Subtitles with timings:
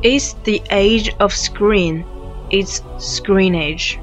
[0.00, 2.04] It's the age of screen.
[2.50, 3.98] It's screen age.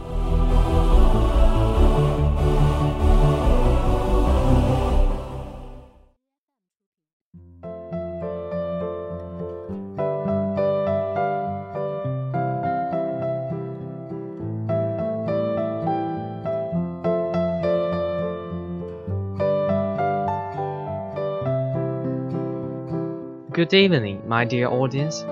[23.54, 25.24] Good evening, my dear audience.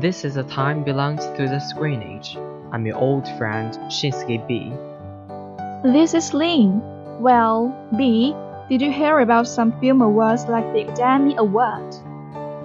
[0.00, 2.38] This is a time belongs to the screen age.
[2.70, 4.72] I'm your old friend Shinsky B.
[5.82, 6.80] This is Lin.
[7.18, 8.32] Well, B,
[8.68, 11.96] did you hear about some film awards like the Academy Award?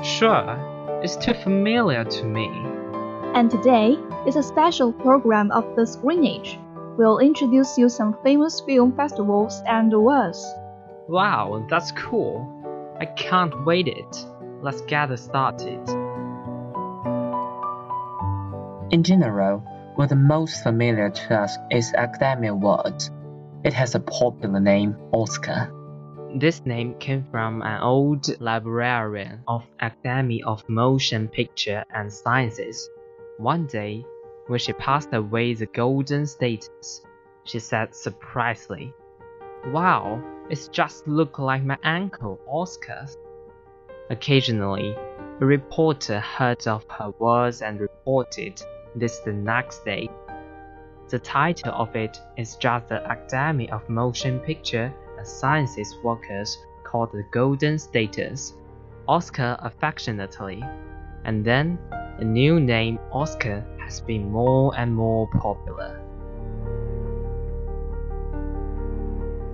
[0.05, 2.51] Sure, it's too familiar to me.
[3.33, 6.59] And today is a special program of the Screen Age.
[6.99, 10.45] We'll introduce you some famous film festivals and awards.
[11.07, 12.45] Wow, that's cool.
[12.99, 14.23] I can't wait it.
[14.61, 16.02] Let's get started.
[18.91, 19.59] In general,
[19.95, 23.11] what the most familiar to us is Academy Awards.
[23.63, 25.71] It has a popular name, Oscar.
[26.35, 32.89] This name came from an old librarian of Academy of Motion Picture and Sciences.
[33.37, 34.03] One day,
[34.47, 37.01] when she passed away the golden status,
[37.45, 38.93] she said surprisingly,
[39.67, 43.05] Wow, it just look like my uncle Oscar.
[44.09, 44.95] Occasionally,
[45.41, 48.61] a reporter heard of her words and reported
[48.95, 50.09] this the next day.
[51.09, 57.11] The title of it is just the Academy of Motion Picture and Sciences workers called
[57.11, 58.53] the Golden Status,
[59.07, 60.63] Oscar affectionately,
[61.25, 61.79] and then
[62.19, 65.99] the new name Oscar has been more and more popular.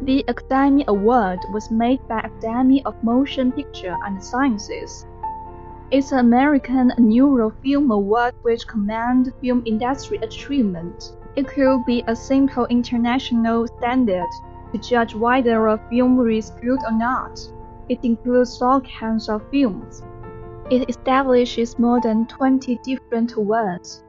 [0.01, 5.05] The Academy Award was made by Academy of Motion Picture and Sciences.
[5.91, 11.17] It's an American annual film award which commands film industry achievement.
[11.35, 14.29] It could be a simple international standard
[14.71, 17.39] to judge whether a film is good or not.
[17.89, 20.03] It includes all kinds of films.
[20.69, 24.03] It establishes more than 20 different awards.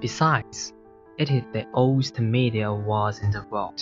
[0.00, 0.74] Besides,
[1.16, 3.80] it is the oldest media awards in the world.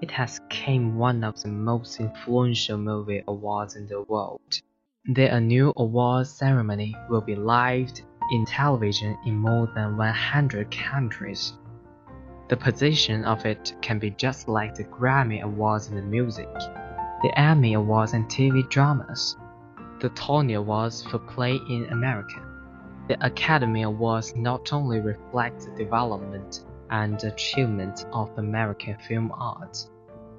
[0.00, 4.60] It has become one of the most influential movie awards in the world.
[5.06, 7.92] The annual awards ceremony will be live
[8.32, 11.52] in television in more than 100 countries.
[12.48, 17.30] The position of it can be just like the Grammy Awards in the music, the
[17.36, 19.36] Emmy Awards in TV dramas,
[20.00, 22.42] the Tony Awards for play in America.
[23.06, 29.86] The Academy Awards not only reflect the development and achievement of American film art,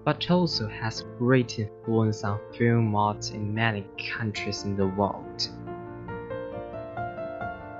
[0.05, 3.83] but also has great influence on film art in many
[4.15, 5.49] countries in the world.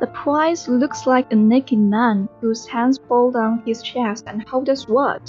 [0.02, 4.68] The prize looks like a naked man whose hands fold on his chest and hold
[4.68, 5.22] a sword.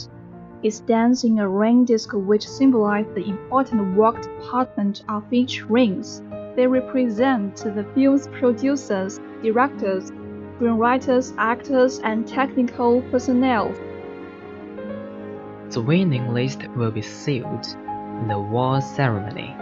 [0.62, 6.22] It stands in a ring disc which symbolize the important work department of each rings.
[6.56, 10.10] They represent the film's producers, directors,
[10.58, 13.72] screenwriters, actors, and technical personnel.
[15.76, 19.54] The winning list will be sealed in the award ceremony.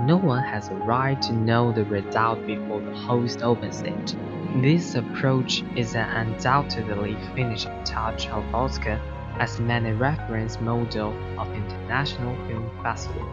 [0.00, 4.16] No one has a right to know the result before the host opens it.
[4.62, 8.98] This approach is an undoubtedly finishing touch of Oscar
[9.38, 13.28] as many reference model of international film festival.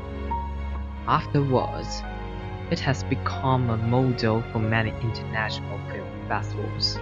[1.07, 2.03] Afterwards,
[2.69, 6.99] it has become a model for many international film festivals.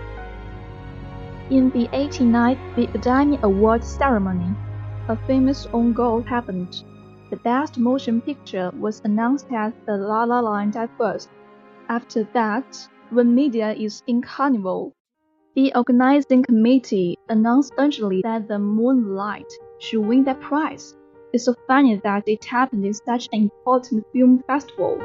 [1.49, 4.55] In the 89th Academy Awards ceremony,
[5.09, 6.83] a famous own goal happened.
[7.29, 11.29] The Best Motion Picture was announced as The La La Land at first.
[11.89, 14.93] After that, when media is in carnival,
[15.55, 20.95] the organizing committee announced urgently that The Moonlight should win that prize.
[21.33, 24.99] It's so funny that it happened in such an important film festival.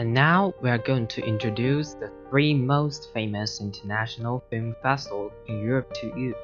[0.00, 5.64] And now we are going to introduce the three most famous international film festivals in
[5.64, 6.34] Europe to you.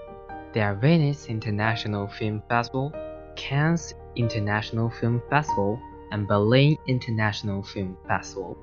[0.54, 2.92] They are Venice International Film Festival,
[3.36, 5.78] Cannes International Film Festival,
[6.10, 8.56] and Berlin International Film Festival.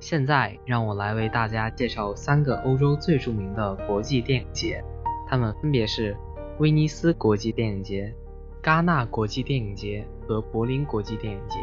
[0.00, 4.82] 现在让我来为大家介绍三个欧洲最着名的国际电影节，
[5.28, 6.16] 它们分别是
[6.58, 8.14] 威尼斯国际电影节、
[8.62, 11.58] 戛纳国际电影节和柏林国际电影节。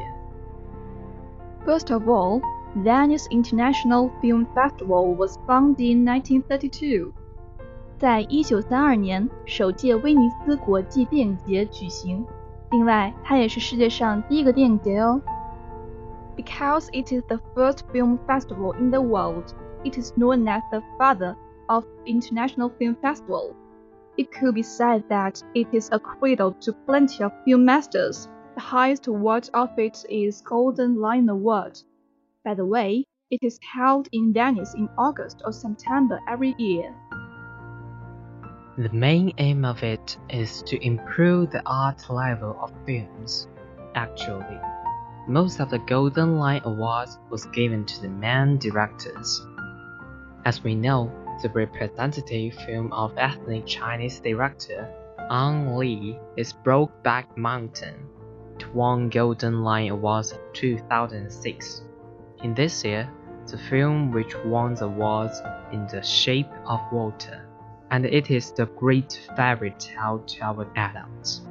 [1.65, 2.41] First of all,
[2.75, 7.11] Venice International Film Festival was founded in 1932.
[7.97, 12.25] 在一九三二年，首届威尼斯国际电影节举行。
[12.71, 15.21] 另外，它也是世界上第一个电影节哦。
[16.35, 19.45] Because it is the first film festival in the world,
[19.83, 21.35] it is known as the father
[21.65, 23.53] of international film festival.
[24.17, 28.29] It could be said that it is a cradle to plenty of film masters.
[28.62, 31.78] Highest award of it is Golden Lion Award.
[32.42, 36.94] By the way, it is held in Venice in August or September every year.
[38.78, 43.46] The main aim of it is to improve the art level of films.
[43.94, 44.58] Actually,
[45.28, 49.44] most of the Golden Lion Awards was given to the main directors.
[50.46, 51.12] As we know,
[51.42, 54.88] the representative film of ethnic Chinese director
[55.30, 58.11] Ang Lee is Brokeback Mountain.
[58.59, 61.83] It won Golden Lion Awards in 2006.
[62.43, 63.09] In this year,
[63.47, 65.41] the film which won the awards
[65.71, 67.45] in The Shape of Water
[67.89, 71.41] and it is the great fairy tale to our adults.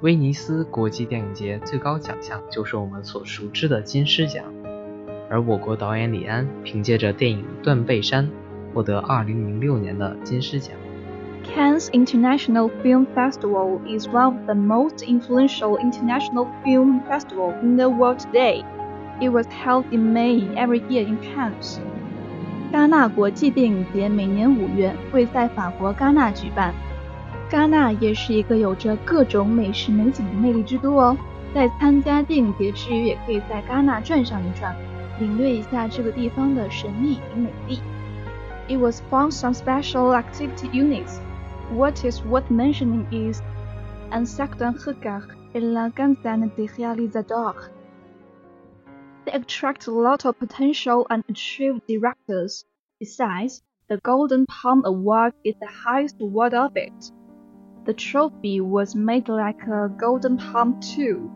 [0.00, 4.44] 威尼斯国际电影节最高奖项就是我们所熟知的金狮奖，
[5.30, 8.26] 而我国导演李安凭借着电影《断背山》
[8.74, 10.74] 获得2006年的金狮奖。
[11.48, 17.88] Cannes International Film Festival is one of the most influential international film festivals in the
[17.88, 18.64] world today.
[19.20, 21.78] It was held in May every year in Cannes.
[22.72, 26.74] 戛纳国际电影节每年五月会在法国戛纳举办。
[27.48, 31.16] 戛纳也是一个有着各种美食美景的魅力之都哦。
[31.54, 34.74] 在参加电影节之余，也可以在戛纳转上一转，
[35.20, 37.78] 领略一下这个地方的神秘与美丽。
[38.66, 41.20] It was found some special activity units.
[41.71, 43.43] what is worth mentioning is
[44.25, 47.69] certain regard et la quinzaine des réalisateurs.
[49.25, 52.65] They attract a lot of potential and achieved directors.
[52.99, 57.11] Besides, the Golden Palm Award is the highest award of it.
[57.85, 61.29] The trophy was made like a Golden Palm too.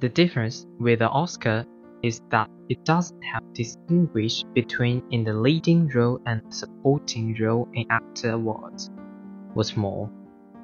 [0.00, 1.64] The difference with the Oscar
[2.04, 7.86] is that it doesn't have distinguish between in the leading role and supporting role in
[7.90, 8.90] actor awards.
[9.54, 10.10] What's more,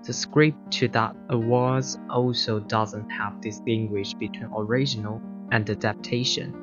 [0.05, 6.55] the script to that awards also doesn't have distinguish between original and adaptation.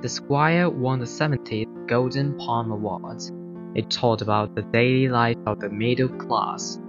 [0.00, 3.32] The Square won the 70th Golden Palm Awards.
[3.74, 6.80] It taught about the daily life of the middle class.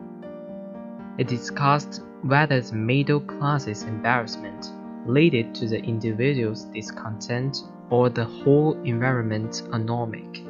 [1.17, 4.71] It discussed whether the middle class's embarrassment
[5.06, 10.44] led to the individual's discontent or the whole environment anomic.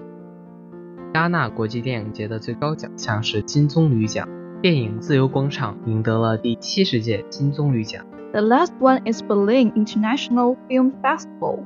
[1.12, 4.28] 戛纳国际电影节的最高奖项是金棕榈奖，
[4.62, 8.04] 电影《自由广场》赢得了第七十届金棕榈奖。
[8.32, 11.58] The last one is Berlin International Film Festival.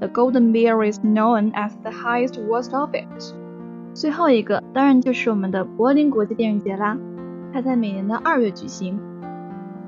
[0.00, 3.34] The Golden Bear is known as the highest award of it.
[3.94, 6.98] 最后一个当然就是我们的柏林国际电影节啦，
[7.52, 8.98] 它在每年的二月举行。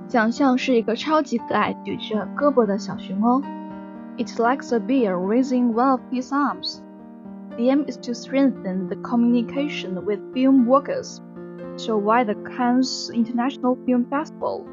[0.09, 3.43] 奖项是一个超级可爱举着胳膊的小熊哦。
[4.17, 6.81] It likes a bear raising one of his arms.
[7.57, 11.21] The aim is to strengthen the communication with film workers.
[11.77, 14.65] So why the Cannes International Film Festival?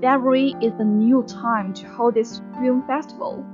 [0.00, 3.44] February is the new time to hold this film festival.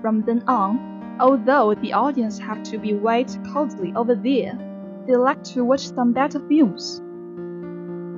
[0.00, 4.56] From then on, although the audience have to be wait coldly over there,
[5.06, 7.02] they like to watch some better films.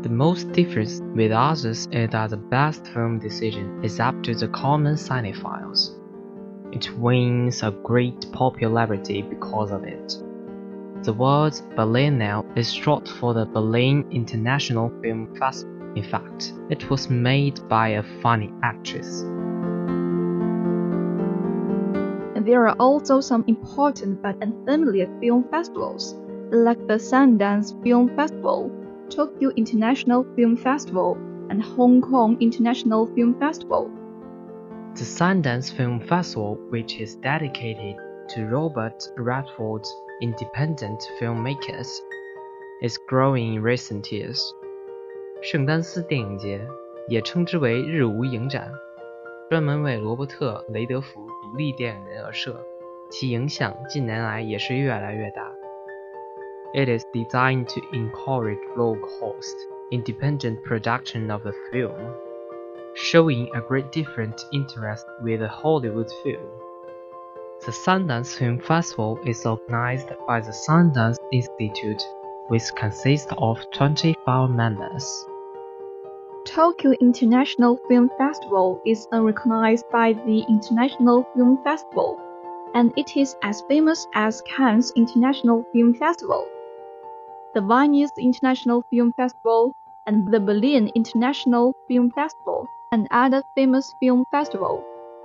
[0.04, 4.50] The most difference with others is that the best film decision is up to the
[4.50, 5.92] common cinephiles.
[6.74, 10.18] It wins a great popularity because of it.
[11.04, 15.74] The word Berlinale is short for the Berlin International Film Festival.
[15.96, 19.22] In fact, it was made by a funny actress.
[22.36, 26.16] And there are also some important but unfamiliar film festivals,
[26.52, 28.70] like the Sundance Film Festival,
[29.11, 31.17] Tokyo International Film Festival,
[31.49, 33.89] and Hong Kong International Film Festival.
[34.95, 37.97] The Sundance Film Festival, which is dedicated
[38.35, 39.89] to Robert Redford's
[40.21, 41.89] independent filmmakers,
[42.83, 44.41] is growing in recent years.
[45.41, 46.61] 圣丹斯电影节
[47.09, 48.71] 也称之为日无影展，
[49.49, 52.61] 专门为罗伯特·雷德福独立电影人而设，
[53.11, 55.51] 其影响近年来也是越来越大。
[56.74, 59.56] It is designed to encourage low-cost,
[59.92, 62.16] independent production of the film,
[62.96, 66.50] showing a great different interest with the Hollywood film.
[67.64, 72.02] The Sundance Film Festival is organized by the Sundance Institute,
[72.48, 75.28] which consists of 25 members.
[76.44, 82.20] Tokyo International Film Festival is recognized by the International Film Festival,
[82.74, 86.48] and it is as famous as Cannes International Film Festival
[87.55, 89.73] the Venice International Film Festival,
[90.07, 94.83] and the Berlin International Film Festival, and other famous film festival,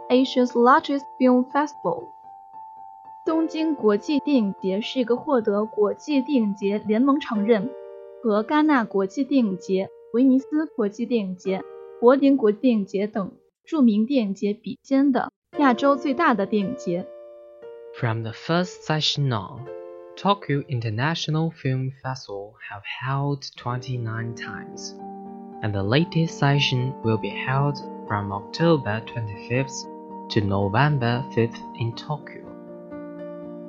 [0.09, 2.09] Asia's largest film festival.
[3.25, 7.69] 东京国际电影节是一个获得国际电影节联盟承认
[8.21, 11.61] 和戛纳国际电影节、威尼斯国际电影节、
[12.01, 13.31] 柏林国际电影节等
[13.63, 17.07] 着名电影节比肩的亚洲最大的电影节。
[17.93, 19.76] From the first session on.
[20.17, 24.95] Tokyo International Film Festival have held 29 times,
[25.61, 27.77] and the latest session will be held
[28.07, 29.87] from October 25th
[30.29, 32.43] to November 5th in Tokyo.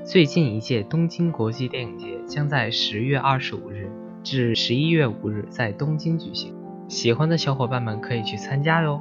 [0.04, 3.90] 最近一届东京国际电影节将在十月二十五日
[4.23, 6.54] 至十一月五日在东京举行，
[6.88, 9.00] 喜欢的小伙伴们可以去参加哟，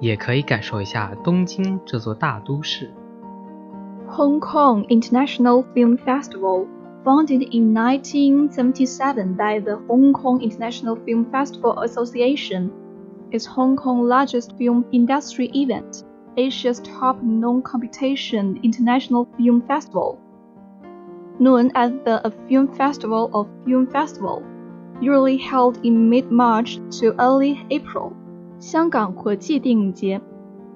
[0.00, 2.90] 也可以感受一下东京这座大都市。
[4.08, 6.66] Hong Kong International Film Festival,
[7.04, 12.72] founded in 1977 by the Hong Kong International Film Festival Association,
[13.30, 16.04] is Hong Kong's largest film industry event,
[16.36, 20.18] Asia's top non-competition international film festival.
[21.38, 24.42] Known as the Film Festival of Film Festival,
[25.00, 28.12] usually held in mid-March to early April.
[28.58, 30.20] 香港国际电影节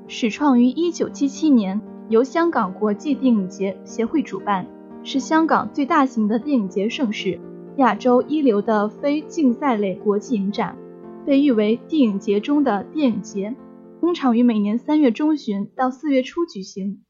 [0.08, 1.87] 始创于1977年。
[2.08, 4.66] 由香港国际电影节协会主办，
[5.02, 7.40] 是香港最大型的电影节盛事，
[7.76, 10.76] 亚洲一流的非竞赛类国际影展，
[11.24, 13.54] 被誉为电影节中的电影节。
[14.00, 17.00] 通常于每年三月中旬到四月初举行。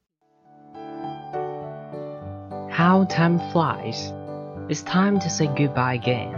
[2.69, 4.11] How time flies!
[4.69, 6.31] It's time to say goodbye again.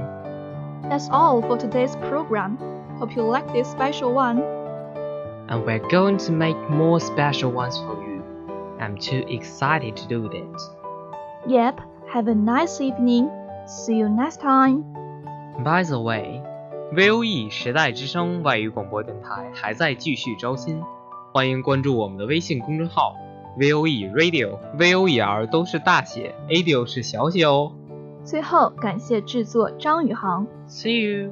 [0.89, 2.57] That's all for today's program.
[2.99, 4.41] Hope you like this special one.
[5.47, 8.00] And we're going to make more special ones for you.
[8.81, 10.61] I'm too excited to do that.
[11.47, 11.79] Yep,
[12.13, 13.29] have a nice evening.
[13.65, 14.83] See you next time.
[15.63, 16.41] By the way,
[16.93, 20.81] VOE 时代之声外语广播电台还在继续招新，
[21.33, 23.15] 欢迎关注我们的微信公众号
[23.57, 27.71] VOE Radio，VOER 都是大写，ADIO 是小写哦。
[28.23, 30.45] 最后，感谢制作张宇航。
[30.67, 31.31] See you.